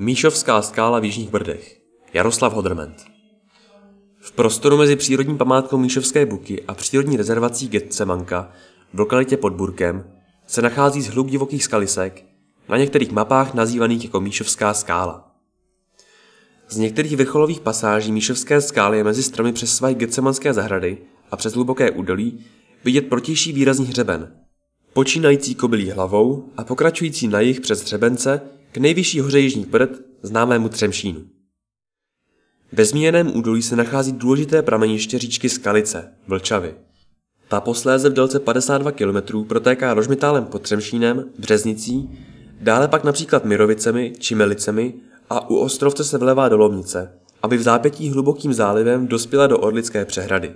[0.00, 1.80] Míšovská skála v Jižních Brdech.
[2.12, 3.04] Jaroslav Hodrment.
[4.20, 8.52] V prostoru mezi přírodní památkou Míšovské buky a přírodní rezervací Getsemanka
[8.94, 10.04] v lokalitě pod Burkem
[10.46, 12.24] se nachází zhluk divokých skalisek,
[12.68, 15.34] na některých mapách nazývaných jako Míšovská skála.
[16.68, 20.98] Z některých vrcholových pasáží Míšovské skály je mezi stromy přes svaj Getsemanské zahrady
[21.30, 22.44] a přes hluboké údolí
[22.84, 24.32] vidět protější výrazný hřeben,
[24.92, 29.90] počínající kobylí hlavou a pokračující na jih přes hřebence k nejvyšší hoře Jižní Prd,
[30.22, 31.20] známému Třemšínu.
[32.72, 36.74] Ve zmíněném údolí se nachází důležité prameniště říčky Skalice, Vlčavy.
[37.48, 42.18] Ta posléze v délce 52 km protéká Rožmitálem pod Třemšínem, Březnicí,
[42.60, 44.94] dále pak například Mirovicemi či Melicemi
[45.30, 50.04] a u ostrovce se vlevá do Lomnice, aby v zápětí hlubokým zálivem dospěla do Orlické
[50.04, 50.54] přehrady.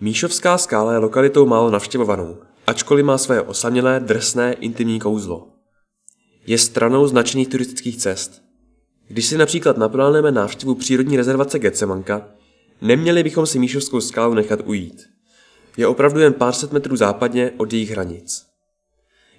[0.00, 5.57] Míšovská skála je lokalitou málo navštěvovanou, ačkoliv má své osamělé, drsné, intimní kouzlo.
[6.48, 8.42] Je stranou značených turistických cest.
[9.08, 12.28] Když si například naplánujeme návštěvu přírodní rezervace Getsemanka,
[12.82, 15.02] neměli bychom si Míšovskou skálu nechat ujít.
[15.76, 18.46] Je opravdu jen pár set metrů západně od jejich hranic.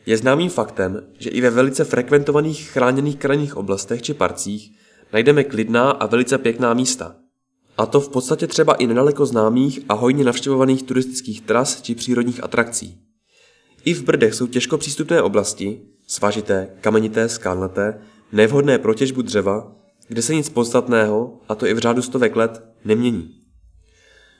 [0.06, 4.72] Je známým faktem, že i ve velice frekventovaných chráněných krajních oblastech či parcích
[5.14, 7.16] najdeme klidná a velice pěkná místa.
[7.78, 12.44] A to v podstatě třeba i nedaleko známých a hojně navštěvovaných turistických tras či přírodních
[12.44, 12.98] atrakcí.
[13.86, 19.72] I v Brdech jsou těžko přístupné oblasti, svažité, kamenité, skalnaté, nevhodné pro těžbu dřeva,
[20.08, 23.36] kde se nic podstatného, a to i v řádu stovek let, nemění.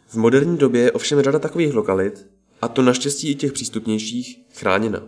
[0.08, 2.28] V moderní době je ovšem řada takových lokalit,
[2.62, 5.04] a to naštěstí i těch přístupnějších, chráněna.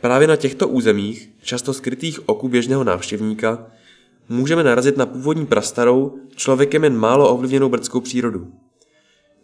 [0.00, 3.66] Právě na těchto územích, často skrytých oku běžného návštěvníka,
[4.28, 8.52] můžeme narazit na původní prastarou, člověkem jen málo ovlivněnou brdskou přírodu.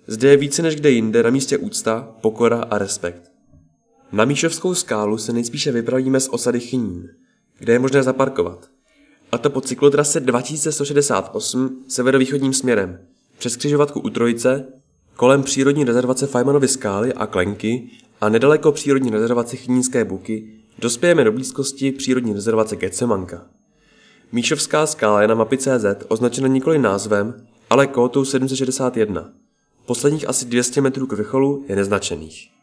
[0.06, 3.35] Zde je více než kde jinde na místě úcta, pokora a respekt.
[4.12, 7.08] Na Míšovskou skálu se nejspíše vypravíme z osady Chynín,
[7.58, 8.68] kde je možné zaparkovat.
[9.32, 12.98] A to po cyklotrase 2168 severovýchodním směrem,
[13.38, 14.66] přes křižovatku u Trojice,
[15.16, 21.32] kolem přírodní rezervace Fajmanovy skály a Klenky a nedaleko přírodní rezervace Chnínské buky dospějeme do
[21.32, 23.46] blízkosti přírodní rezervace Getsemanka.
[24.32, 29.30] Míšovská skála je na mapi CZ označena nikoli názvem, ale kótou 761.
[29.86, 32.55] Posledních asi 200 metrů k vrcholu je neznačených.